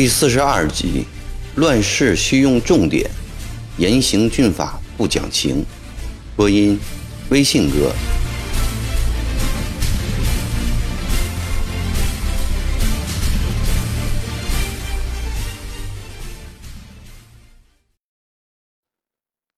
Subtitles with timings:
[0.00, 1.04] 第四十二集，
[1.56, 3.10] 乱世需用重典，
[3.78, 5.66] 严刑峻法不讲情。
[6.36, 6.78] 播音：
[7.30, 7.92] 微信哥。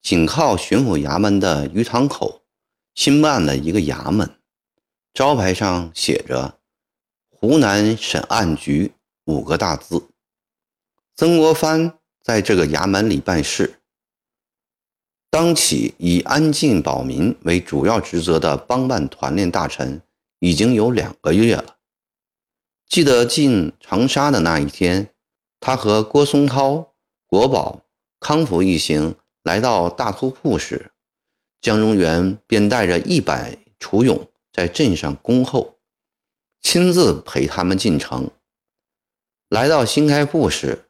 [0.01, 2.41] 紧靠巡抚衙门的鱼塘口，
[2.95, 4.37] 新办了一个衙门，
[5.13, 6.55] 招牌上写着
[7.29, 8.93] “湖南审案局”
[9.27, 10.07] 五个大字。
[11.21, 13.75] 曾国藩在这个衙门里办事，
[15.29, 20.01] 当起以安禁保民为主要职责的帮办团练大臣
[20.39, 21.77] 已经有两个月了。
[22.89, 25.11] 记得进长沙的那一天，
[25.61, 26.95] 他和郭松涛、
[27.27, 27.83] 国宝、
[28.19, 30.91] 康福一行来到大突铺时，
[31.61, 35.77] 江荣元便带着一百楚勇在镇上恭候，
[36.63, 38.31] 亲自陪他们进城。
[39.51, 40.87] 来到新开铺时，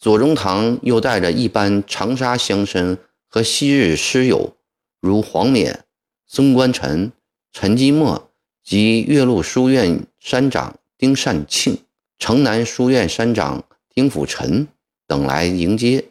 [0.00, 2.96] 左宗棠又带着一班长沙乡绅
[3.28, 4.56] 和昔日师友，
[4.98, 5.84] 如黄冕、
[6.26, 7.12] 孙观臣、
[7.52, 8.32] 陈基墨
[8.64, 11.84] 及岳麓书院山长丁善庆、
[12.18, 14.66] 城南书院山长丁辅臣
[15.06, 16.06] 等来迎接。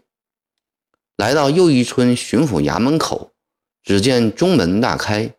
[1.18, 3.32] 来到又一村巡抚衙门口，
[3.82, 5.34] 只见中门大开，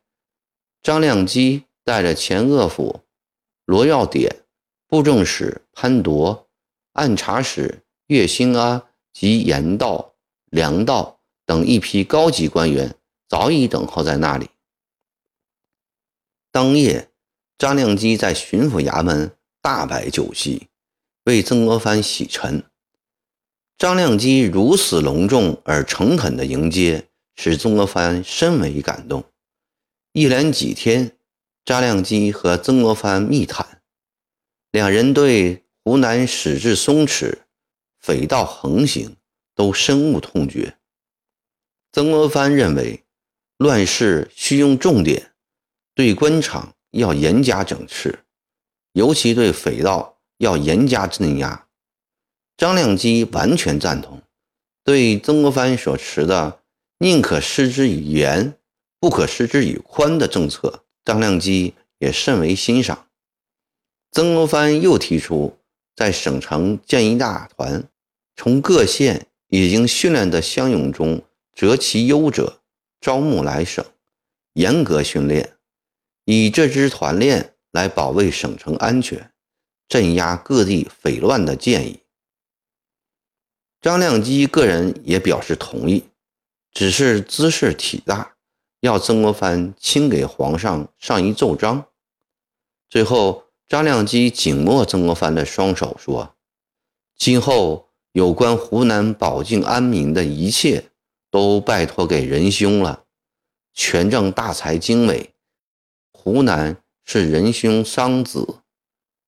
[0.83, 3.03] 张亮基带着前鄂府
[3.65, 4.43] 罗耀典、
[4.89, 6.49] 布政使潘铎、
[6.95, 7.85] 按察使。
[8.11, 10.17] 岳兴安及严道、
[10.47, 12.97] 梁道等一批高级官员
[13.29, 14.49] 早已等候在那里。
[16.51, 17.09] 当夜，
[17.57, 19.31] 张亮基在巡抚衙门
[19.63, 20.67] 大摆酒席，
[21.23, 22.65] 为曾国藩洗尘。
[23.79, 29.23] 张亮基如此隆重而诚恳的迎接，使曾国藩深为感动。
[30.13, 31.17] 一连几天，
[31.65, 33.81] 张亮基和曾国藩密谈，
[34.73, 37.43] 两人对湖南史志松弛。
[38.01, 39.17] 匪盗横行，
[39.55, 40.79] 都深恶痛绝。
[41.93, 43.05] 曾国藩认为，
[43.59, 45.33] 乱世需用重典，
[45.95, 48.21] 对官场要严加整治，
[48.93, 51.67] 尤其对匪盗要严加镇压。
[52.57, 54.23] 张亮基完全赞同，
[54.83, 56.63] 对曾国藩所持的
[56.99, 58.59] “宁可失之以严，
[58.99, 63.09] 不可失之以宽”的政策，张亮基也甚为欣赏。
[64.11, 65.60] 曾国藩又提出。
[66.01, 67.87] 在省城建一大团，
[68.35, 71.23] 从各县已经训练的乡勇中
[71.55, 72.63] 择其优者，
[73.03, 73.85] 招募来省，
[74.55, 75.59] 严格训练，
[76.25, 79.31] 以这支团练来保卫省城安全，
[79.89, 82.01] 镇压各地匪乱的建议。
[83.83, 86.05] 张亮基个人也表示同意，
[86.73, 88.37] 只是姿势体大，
[88.81, 91.89] 要曾国藩亲给皇上上一奏章。
[92.89, 93.50] 最后。
[93.71, 96.35] 张亮基紧握曾国藩的双手，说
[97.17, 100.91] ：“今后有关湖南保境安民的一切，
[101.31, 103.05] 都拜托给仁兄了。
[103.73, 105.31] 权政大才经纬，
[106.11, 108.59] 湖南是仁兄桑梓，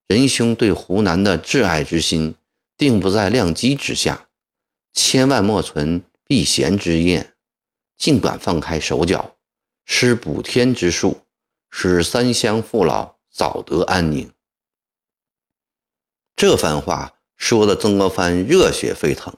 [0.08, 2.34] 仁兄对湖南的挚爱之心，
[2.76, 4.26] 定不在亮基之下。
[4.92, 7.34] 千万莫存避嫌之念，
[7.96, 9.36] 尽管放开手脚，
[9.84, 11.20] 施补天之术，
[11.70, 14.30] 使三乡父老。”早得安宁。
[16.36, 19.34] 这番话说的曾国藩热血沸腾，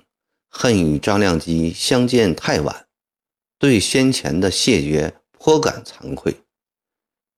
[0.48, 2.88] 恨与张亮基相见太晚，
[3.58, 6.42] 对先前的谢绝颇感惭愧。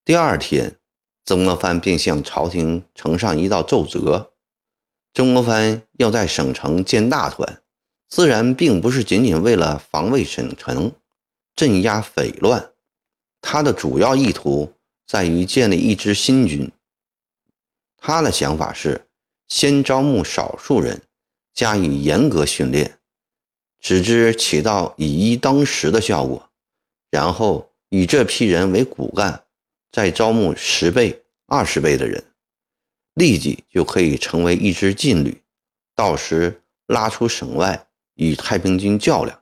[0.05, 0.79] 第二天，
[1.25, 4.33] 曾国藩便向朝廷呈上一道奏折：
[5.13, 7.63] 曾国藩要在省城建大团，
[8.09, 10.93] 自然并不是仅仅为了防卫省城、
[11.55, 12.73] 镇压匪乱，
[13.41, 14.73] 他的主要意图。
[15.07, 16.71] 在于建立一支新军。
[17.97, 19.07] 他的想法是，
[19.49, 21.01] 先招募少数人，
[21.55, 22.99] 加以严格训练，
[23.81, 26.51] 使之起到以一当十的效果，
[27.11, 29.45] 然后以这批人为骨干，
[29.93, 32.25] 再招募十倍、二十倍的人，
[33.15, 35.41] 立即就可以成为一支劲旅，
[35.95, 39.41] 到时拉出省外与太平军较量。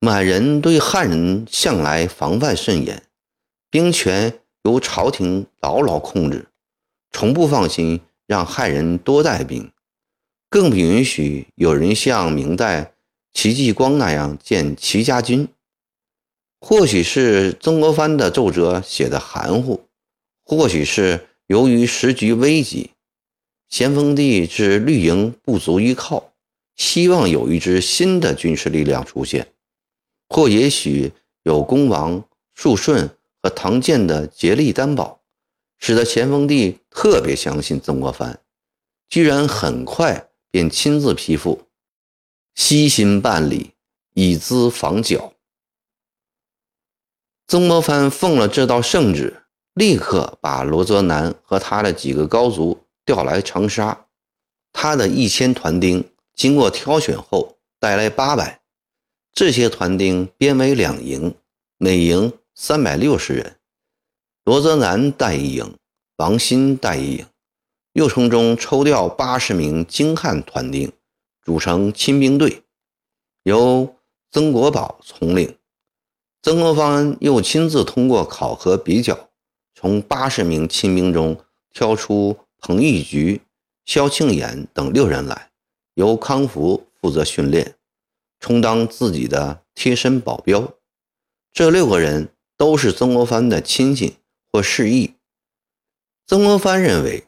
[0.00, 3.03] 满人对汉人向来防范甚严。
[3.74, 6.46] 兵权由朝廷牢牢控制，
[7.10, 9.72] 从不放心让汉人多带兵，
[10.48, 12.94] 更不允许有人像明代
[13.32, 15.48] 戚继光那样建戚家军。
[16.60, 19.88] 或许是曾国藩的奏折写的含糊，
[20.44, 22.92] 或许是由于时局危急，
[23.68, 26.32] 咸丰帝之绿营不足依靠，
[26.76, 29.48] 希望有一支新的军事力量出现，
[30.28, 31.10] 或也许
[31.42, 32.24] 有恭王
[32.54, 33.10] 肃顺。
[33.44, 35.20] 和唐建的竭力担保，
[35.78, 38.40] 使得咸丰帝特别相信曾国藩，
[39.06, 41.64] 居然很快便亲自批复，
[42.54, 43.72] 悉心办理，
[44.14, 45.34] 以资防剿。
[47.46, 49.42] 曾国藩奉了这道圣旨，
[49.74, 54.06] 立刻把罗泽南和他的几个高足调来长沙。
[54.72, 58.62] 他的一千团丁经过挑选后，带来八百。
[59.34, 61.34] 这些团丁编为两营，
[61.76, 63.56] 每营三百六十人。
[64.44, 65.76] 罗泽南带一营，
[66.16, 67.26] 王新带一营，
[67.94, 70.92] 又从中抽调八十名精悍团丁，
[71.42, 72.62] 组成亲兵队，
[73.42, 73.96] 由
[74.30, 75.56] 曾国宝统领。
[76.42, 79.30] 曾国藩又亲自通过考核比较，
[79.74, 81.42] 从八十名亲兵中
[81.72, 83.40] 挑出彭玉菊、
[83.84, 85.50] 萧庆言等六人来，
[85.94, 87.74] 由康福负责训练，
[88.38, 90.74] 充当自己的贴身保镖。
[91.50, 94.16] 这六个人都是曾国藩的亲戚
[94.52, 95.14] 或示意。
[96.26, 97.24] 曾国藩认为，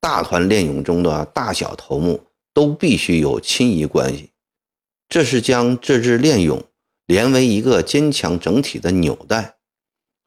[0.00, 2.24] 大团练勇中的大小头目
[2.54, 4.30] 都必须有亲谊关系，
[5.08, 6.64] 这是将这支练勇。
[7.06, 9.58] 连为一个坚强整体的纽带，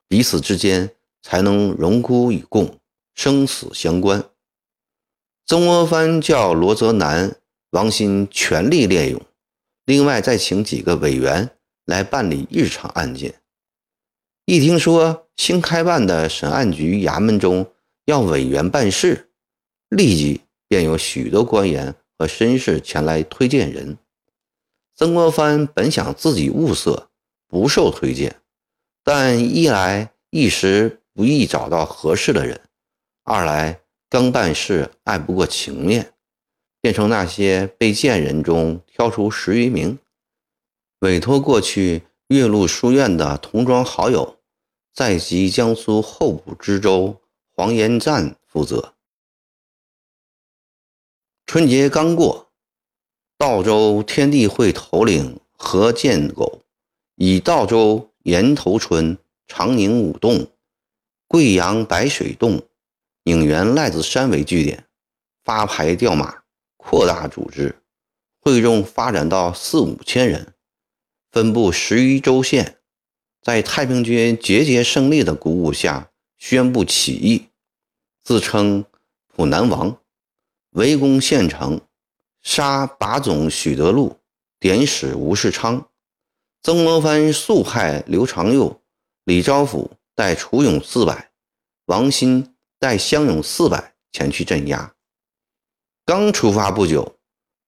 [0.08, 2.80] 彼此之间才能荣枯与共，
[3.16, 4.24] 生死相关。
[5.46, 7.36] 曾国藩叫罗泽南、
[7.72, 9.22] 王新全力练勇，
[9.84, 11.50] 另外再请几个委员
[11.84, 13.39] 来办理日常案件。
[14.50, 17.72] 一听说新开办的审案局衙门中
[18.06, 19.30] 要委员办事，
[19.90, 23.96] 立即便有许多官员和绅士前来推荐人。
[24.96, 27.12] 曾国藩本想自己物色，
[27.48, 28.38] 不受推荐，
[29.04, 32.60] 但一来一时不易找到合适的人，
[33.26, 36.14] 二来刚办事碍不过情面，
[36.82, 40.00] 便从那些被荐人中挑出十余名，
[41.02, 44.38] 委托过去岳麓书院的同庄好友，
[45.00, 47.22] 在籍江苏候补知州
[47.56, 48.96] 黄延赞负责。
[51.46, 52.52] 春节刚过。
[53.38, 56.64] 道州天地会头领何建狗，
[57.16, 59.18] 以道州岩头村、
[59.48, 60.52] 长宁五洞、
[61.30, 62.62] 贵阳白水洞、
[63.24, 64.86] 宁园赖子山为据点，
[65.46, 66.44] 发牌调马，
[66.76, 67.82] 扩大组织，
[68.42, 70.54] 会众发展到四五千人，
[71.32, 72.79] 分布十余州县，
[73.42, 77.48] 在太平军节节胜利的鼓舞下，宣布起义，
[78.24, 78.86] 自称
[79.28, 79.98] 普南王，
[80.72, 81.82] 围攻县城。
[82.42, 84.18] 杀把总许德禄，
[84.62, 85.90] 典史吴世昌，
[86.64, 88.82] 曾国藩速派刘长佑、
[89.26, 91.32] 李昭甫带楚勇四百，
[91.86, 94.94] 王新带乡勇四百前去镇压。
[96.06, 97.18] 刚出发不久，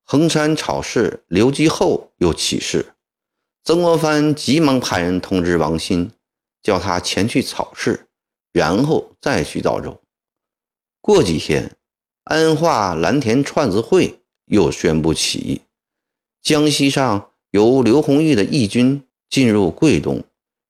[0.05, 2.93] 衡山草市刘基厚又起事，
[3.63, 6.11] 曾国藩急忙派人通知王新，
[6.63, 8.07] 叫他前去草市，
[8.51, 10.01] 然后再去道州。
[11.01, 11.75] 过几天，
[12.23, 14.17] 安化蓝田串子会。
[14.51, 15.61] 又宣布起义。
[16.41, 20.25] 江西上由刘弘毅的义军进入桂东，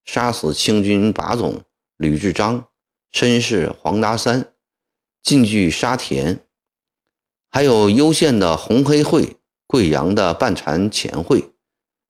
[0.06, 1.64] 杀死清军把总
[1.98, 2.68] 吕志章，
[3.12, 4.54] 绅士黄达三，
[5.24, 6.46] 进据沙田。
[7.50, 11.52] 还有攸县的红黑会、贵阳的半禅前会、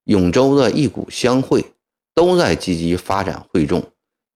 [0.06, 1.64] 永州的一股乡会，
[2.14, 3.84] 都在积极发展会众，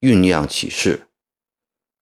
[0.02, 1.08] 酝酿起事。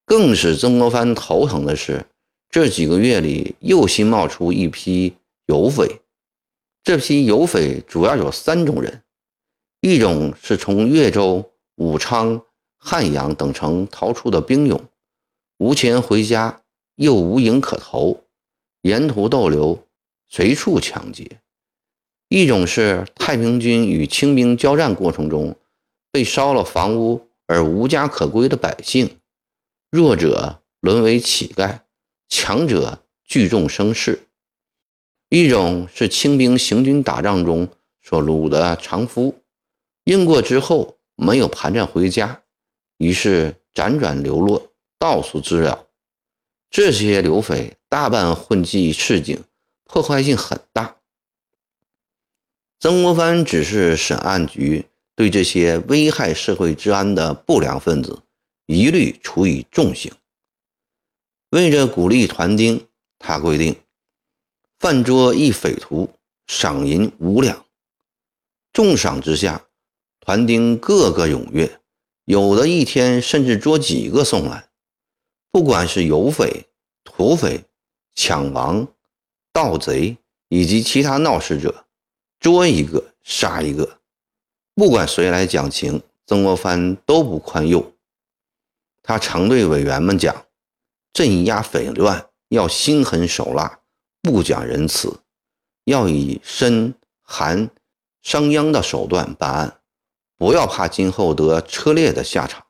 [0.04, 2.06] 更使曾国藩头疼的是，
[2.50, 5.14] 这几个月里又新冒出一批。
[5.46, 6.00] 游匪，
[6.82, 9.02] 这批游匪主要有三种人：
[9.82, 12.40] 一种是从越州、武昌、
[12.78, 14.82] 汉阳等城逃出的兵勇，
[15.58, 16.62] 无钱回家，
[16.94, 18.24] 又无营可投，
[18.80, 19.86] 沿途逗留，
[20.30, 21.26] 随处抢劫；
[22.28, 25.56] 一种是太平军与清兵交战过程中
[26.10, 29.18] 被烧了房屋而无家可归的百姓，
[29.90, 31.80] 弱者沦为乞丐，
[32.28, 34.26] 强者聚众生事。
[35.28, 37.68] 一种是清兵行军打仗中
[38.02, 39.42] 所掳的长夫，
[40.04, 42.42] 应过之后没有盘缠回家，
[42.98, 45.86] 于是辗转流落，到处滋扰。
[46.70, 49.42] 这些流匪大半混迹市井，
[49.84, 50.96] 破坏性很大。
[52.84, 54.84] 曾国藩指示审案局
[55.16, 58.22] 对这些危害社会治安的不良分子
[58.66, 60.12] 一律处以重刑。
[61.48, 62.86] 为着鼓励团丁，
[63.18, 63.74] 他规定。
[64.78, 66.10] 饭桌一匪徒，
[66.46, 67.64] 赏银五两。
[68.70, 69.64] 重赏之下，
[70.20, 71.80] 团丁个个踊跃，
[72.26, 74.68] 有的一天甚至捉几个送来。
[75.50, 76.66] 不管是游匪、
[77.02, 77.64] 土匪、
[78.14, 78.86] 抢王、
[79.54, 80.18] 盗贼
[80.50, 81.83] 以及其他闹事者，
[82.44, 84.00] 捉一个杀一个。
[84.74, 87.94] 不管谁来讲情，曾国藩都不宽宥。
[89.02, 90.44] 他常对委员们讲：
[91.14, 93.80] 镇压匪乱要心狠手辣。
[94.20, 95.20] 不讲仁慈，
[95.84, 97.70] 要以申、韩、
[98.20, 99.80] 商鞅的手段办案，
[100.36, 102.66] 不要怕今后得车裂的下场。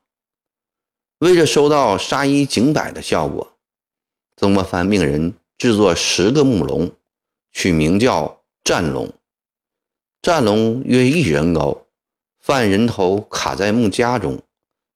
[1.19, 3.57] 为了收到杀一儆百的效果，
[4.37, 6.93] 曾国藩命人制作十个木笼，
[7.51, 9.13] 取名叫战龙。
[10.25, 11.85] 战龙约一人高，
[12.39, 14.41] 犯人头卡在木夹中，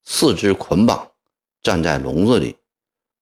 [0.02, 1.12] 四肢捆绑，
[1.62, 2.56] 站在笼子里。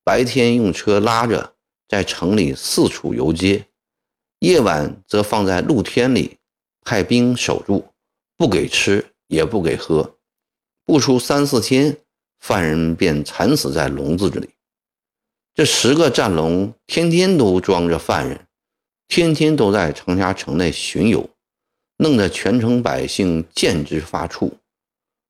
[0.05, 1.53] 白天用车拉着，
[1.87, 3.63] 在城里四处游街；
[4.39, 6.39] 夜晚则放在露天里，
[6.83, 7.85] 派兵守住，
[8.39, 10.17] 不给吃，也不给喝。
[10.87, 11.95] 不出三四天，
[12.41, 14.49] 犯人便惨死在笼子里。
[15.55, 18.47] 这十个战龙天天都装着犯人，
[19.09, 21.29] 天天都在长沙城内巡游。
[22.01, 24.53] 弄得全城百姓见之发怵，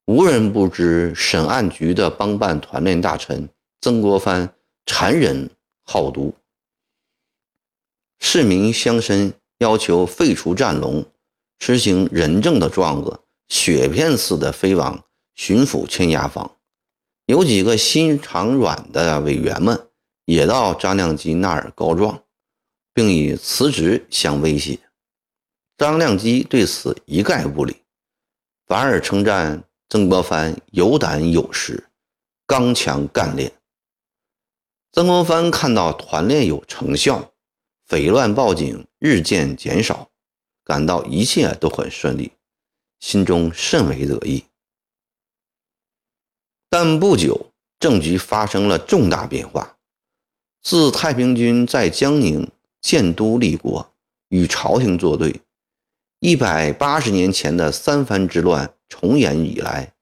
[0.04, 3.48] 无人不知审案局的帮办团练大臣
[3.80, 5.48] 曾国藩残忍
[5.82, 6.34] 好毒。
[8.20, 11.06] 市民乡绅要求废除战龙，
[11.58, 15.02] 实行仁政的状子，雪片似的飞往
[15.34, 16.56] 巡抚签押房。
[17.24, 19.88] 有几个心肠软的委员们
[20.26, 22.22] 也到张亮基那儿告状，
[22.92, 24.78] 并以辞职相威胁。
[25.78, 27.76] 张亮基对此一概不理，
[28.66, 31.88] 反而称赞曾国藩有胆有识、
[32.48, 33.52] 刚强干练。
[34.90, 37.32] 曾国藩看到团练有成效，
[37.86, 40.10] 匪乱报警日渐减少，
[40.64, 42.32] 感到一切都很顺利，
[42.98, 44.44] 心中甚为得意。
[46.68, 49.76] 但不久，政局发生了重大变化。
[50.60, 53.94] 自太平军在江宁建都立国，
[54.30, 55.40] 与朝廷作对。
[56.20, 59.92] 一百八十年前的三藩之乱重演以来，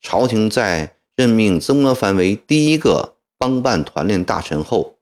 [0.00, 4.96] 朝廷在任命曾国藩为第一个帮办团练大臣后，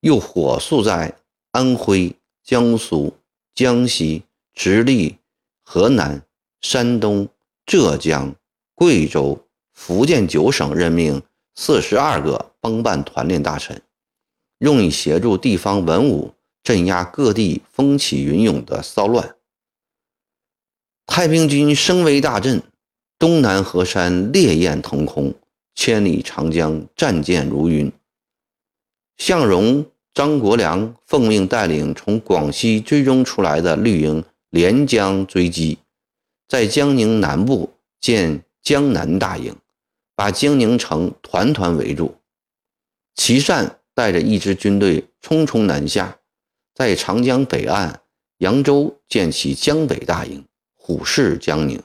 [0.00, 1.18] 又火速在
[1.50, 2.14] 安徽、
[2.44, 3.12] 江苏、
[3.52, 4.22] 江西、
[4.54, 5.18] 直隶、
[5.64, 6.22] 河南、
[6.60, 7.28] 山东、
[7.66, 8.32] 浙江、
[8.76, 11.20] 贵州、福建九省任命
[11.56, 13.82] 四十二个帮办团练大臣，
[14.60, 19.34] 用以协助地方文武镇压各地风起云涌的骚乱。
[21.14, 22.62] 太平军声威大振，
[23.18, 25.34] 东南河山烈焰腾空，
[25.74, 27.92] 千里长江战舰如云。
[29.18, 35.76] 向荣、张国良奉命带领从广西追踪出来的绿营连江追击，
[36.48, 39.54] 在江宁南部建江南大营，
[40.16, 42.16] 把江宁城团团围住。
[43.16, 46.16] 琦善带着一支军队匆匆南下，
[46.74, 48.00] 在长江北岸
[48.38, 50.42] 扬州建起江北大营。
[50.84, 51.80] 虎视江宁，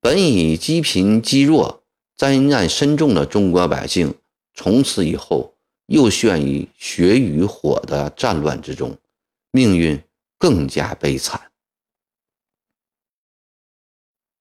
[0.00, 1.82] 本已积贫积弱、
[2.14, 4.14] 灾难深重的中国百姓，
[4.54, 8.96] 从此以后又陷于血与火的战乱之中，
[9.50, 10.00] 命运
[10.38, 11.50] 更加悲惨。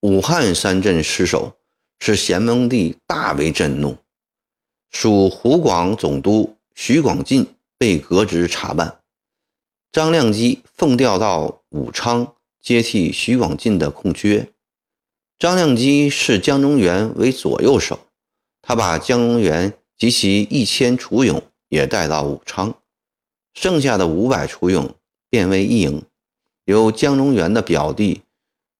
[0.01, 1.57] 武汉三镇失守，
[1.97, 3.97] 使咸丰帝大为震怒，
[4.91, 9.01] 属湖广总督徐广进被革职查办，
[9.91, 12.35] 张亮基奉调到武昌。
[12.67, 14.51] 接替徐广进的空缺，
[15.39, 17.97] 张亮基视江中源为左右手，
[18.61, 22.77] 他把江中源及其一千楚勇也带到武昌，
[23.53, 24.93] 剩下的五百楚勇
[25.29, 26.03] 变为一营，
[26.65, 28.23] 由江中源的表弟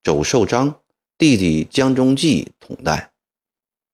[0.03, 0.82] 周寿章、
[1.17, 3.13] 弟弟江中济统带，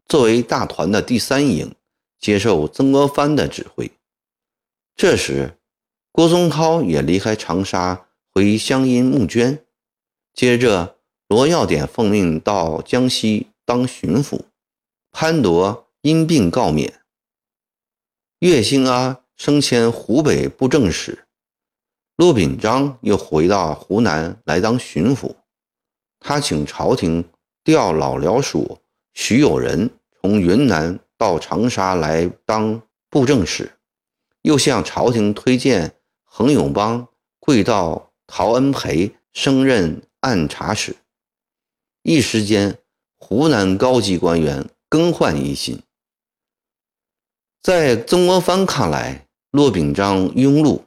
[0.07, 1.71] 作为大团的第三营，
[2.19, 3.91] 接受曾国藩的指挥。
[4.95, 5.59] 这时，
[6.11, 9.63] 郭宗涛也离开长沙，回湘阴募捐。
[10.33, 10.97] 接着，
[11.27, 14.41] 罗耀典奉命到江西当巡抚，
[15.11, 17.01] 潘铎因病告免。
[18.39, 21.25] 岳兴安升迁湖北布政使，
[22.15, 25.35] 骆秉章又回到湖南来当巡抚。
[26.19, 27.23] 他请朝廷
[27.63, 28.79] 调老辽属
[29.13, 29.87] 徐有仁
[30.19, 33.71] 从云南到长沙来当布政使，
[34.41, 37.07] 又向朝廷推荐恒永邦、
[37.39, 40.01] 贵道陶恩培升任。
[40.23, 40.95] 按察使，
[42.01, 42.77] 一时间，
[43.17, 45.83] 湖南高级官员更换一新。
[47.61, 50.83] 在曾国藩看来，骆秉章庸碌，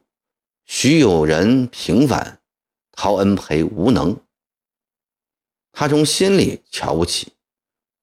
[0.64, 2.40] 徐有仁平凡，
[2.92, 4.18] 陶恩培无能，
[5.70, 7.34] 他从心里瞧不起。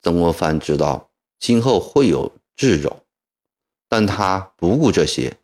[0.03, 1.09] 曾国藩知道
[1.39, 3.03] 今后会有掣肘，
[3.89, 5.35] 但他不顾这些，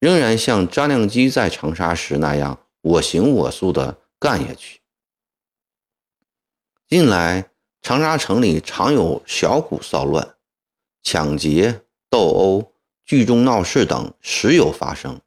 [0.00, 4.79] 仍然像张亮基在长沙时那样我行我素地干下去。
[6.90, 7.48] 近来，
[7.82, 10.34] 长沙城里常有小股骚乱、
[11.04, 12.72] 抢劫、斗殴、
[13.04, 15.20] 聚众闹事等时有发生。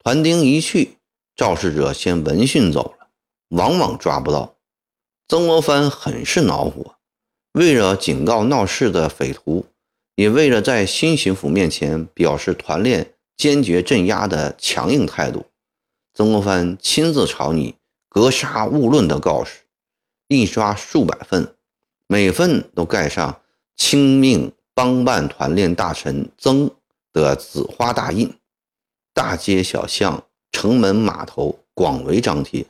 [0.00, 0.98] 团丁一去，
[1.36, 3.06] 肇事者先闻讯走了，
[3.50, 4.56] 往往抓不到。
[5.28, 6.96] 曾国藩很是恼火，
[7.52, 9.66] 为了警告闹事的匪徒，
[10.16, 15.46] 也为了在新巡抚面前表示团练坚决镇压的强硬态度，
[16.12, 17.76] 曾国藩亲自草拟
[18.08, 19.60] 格杀勿论的告示，
[20.28, 21.54] 印刷数百份，
[22.06, 23.40] 每份都盖上
[23.76, 26.70] “亲命帮办团练大臣曾”
[27.12, 28.32] 的紫花大印，
[29.12, 30.24] 大街小巷。
[30.52, 32.64] 城门码头广为张贴，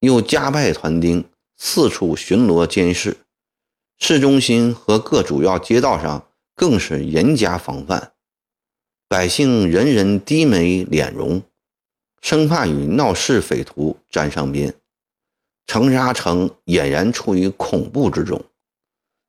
[0.00, 1.24] 又加派团丁
[1.56, 3.16] 四处巡逻监视，
[3.98, 8.12] 市中心和各主要街道上更是严加防范。
[9.08, 11.42] 百姓人人低眉敛容，
[12.20, 14.74] 生怕与闹事匪徒沾上边。
[15.68, 18.42] 长沙城俨然处于恐怖之中，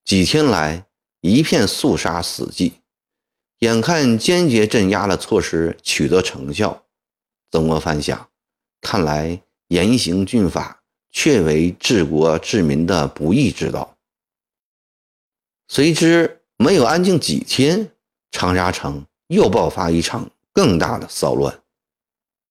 [0.05, 0.85] 几天来
[1.19, 2.71] 一片肃杀死寂。
[3.59, 6.85] 眼看坚决镇压的措施取得成效。
[7.51, 8.29] 曾国藩想，
[8.79, 10.81] 看来严刑峻法
[11.11, 13.97] 确为治国治民的不易之道。
[15.67, 17.91] 谁知没有安静几天，
[18.31, 21.61] 长沙城又爆发一场更大的骚乱。